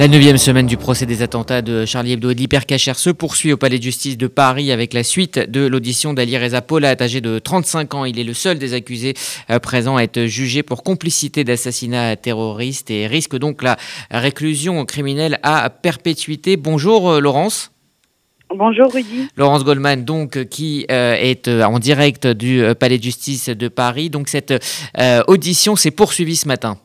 [0.00, 3.58] La neuvième semaine du procès des attentats de Charlie Hebdo et d'Hypercacher se poursuit au
[3.58, 7.38] Palais de justice de Paris avec la suite de l'audition d'Ali Reza Polat, âgé de
[7.38, 8.04] 35 ans.
[8.06, 9.12] Il est le seul des accusés
[9.50, 13.76] euh, présents à être jugé pour complicité d'assassinat terroriste et risque donc la
[14.10, 16.56] réclusion criminelle à perpétuité.
[16.56, 17.70] Bonjour euh, Laurence.
[18.48, 19.28] Bonjour Rudy.
[19.36, 24.08] Laurence Goldman, donc, qui euh, est en direct du Palais de justice de Paris.
[24.08, 24.54] Donc, cette
[25.28, 26.78] audition s'est poursuivie ce matin.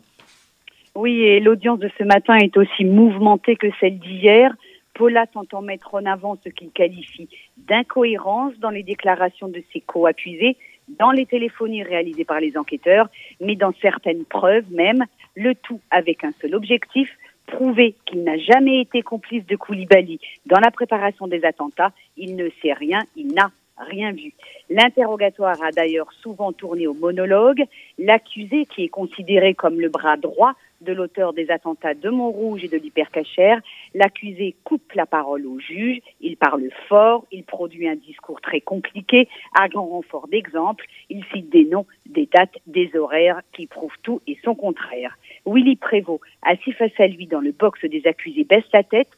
[0.96, 4.56] Oui, et l'audience de ce matin est aussi mouvementée que celle d'hier.
[4.94, 7.28] Paula entend mettre en avant ce qu'il qualifie
[7.58, 10.56] d'incohérence dans les déclarations de ses co-accusés,
[10.88, 13.10] dans les téléphonies réalisées par les enquêteurs,
[13.42, 15.04] mais dans certaines preuves même,
[15.36, 17.12] le tout avec un seul objectif,
[17.46, 21.92] prouver qu'il n'a jamais été complice de Koulibaly dans la préparation des attentats.
[22.16, 24.32] Il ne sait rien, il n'a rien vu.
[24.70, 27.64] L'interrogatoire a d'ailleurs souvent tourné au monologue.
[28.00, 32.68] L'accusé, qui est considéré comme le bras droit de l'auteur des attentats de Montrouge et
[32.68, 33.62] de l'hypercachère,
[33.94, 39.28] l'accusé coupe la parole au juge, il parle fort, il produit un discours très compliqué,
[39.60, 44.22] à grand renfort d'exemples, il cite des noms, des dates, des horaires qui prouvent tout
[44.28, 45.18] et son contraire.
[45.46, 49.10] Willy Prévost, assis face à lui dans le box des accusés, baisse la tête,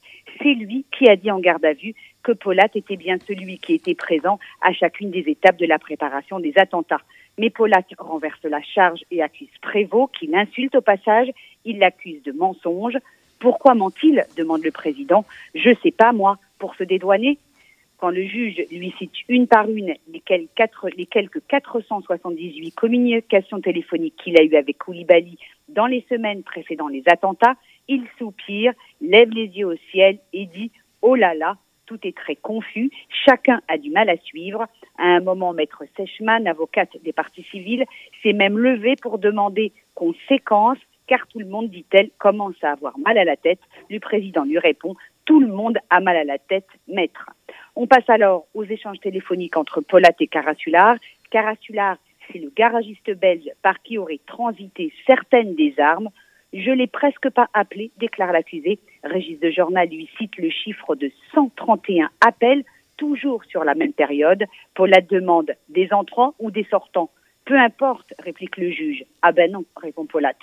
[0.41, 3.73] c'est lui qui a dit en garde à vue que Polat était bien celui qui
[3.73, 7.01] était présent à chacune des étapes de la préparation des attentats.
[7.37, 11.29] Mais Polat renverse la charge et accuse Prévost, qui l'insulte au passage.
[11.65, 12.97] Il l'accuse de mensonge.
[13.39, 14.25] Pourquoi ment-il?
[14.35, 15.25] demande le président.
[15.53, 17.37] Je sais pas, moi, pour se dédouaner.
[17.97, 24.43] Quand le juge lui cite une par une les, quelques 478 communications téléphoniques qu'il a
[24.43, 27.55] eues avec Koulibaly dans les semaines précédant les attentats,
[27.87, 30.71] il soupire, lève les yeux au ciel et dit
[31.01, 32.91] Oh là là, tout est très confus,
[33.25, 34.67] chacun a du mal à suivre.
[34.99, 37.85] À un moment, Maître Sechman, avocate des partis civils,
[38.21, 40.77] s'est même levé pour demander qu'on séquence,
[41.07, 43.61] car tout le monde, dit-elle, commence à avoir mal à la tête.
[43.89, 47.29] Le président lui répond, tout le monde a mal à la tête, maître.
[47.75, 50.97] On passe alors aux échanges téléphoniques entre Polat et Carasular.
[51.31, 56.09] Carasular, c'est le garagiste belge par qui auraient transité certaines des armes.
[56.53, 58.79] Je l'ai presque pas appelé, déclare l'accusé.
[59.03, 62.63] Régis de Journal lui cite le chiffre de 131 appels,
[62.95, 67.09] toujours sur la même période, pour la demande des entrants ou des sortants.
[67.47, 69.05] Peu importe, réplique le juge.
[69.21, 70.33] Ah ben non, répond Polat.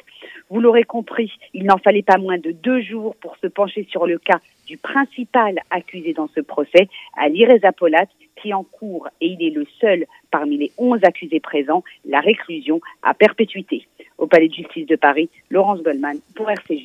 [0.48, 4.06] Vous l'aurez compris, il n'en fallait pas moins de deux jours pour se pencher sur
[4.06, 8.06] le cas du principal accusé dans ce procès, Ali Reza Polat,
[8.40, 13.12] qui encourt, et il est le seul parmi les onze accusés présents, la réclusion à
[13.12, 13.86] perpétuité.
[14.24, 16.82] Au Palais de justice de Paris, Laurence Goldman pour RCJ.